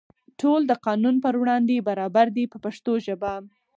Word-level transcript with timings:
ټول 0.39 0.61
د 0.67 0.71
قانون 0.85 1.15
په 1.23 1.29
وړاندې 1.41 1.85
برابر 1.89 2.25
دي 2.35 2.45
په 2.51 2.57
پښتو 2.65 2.93
ژبه. 3.05 3.33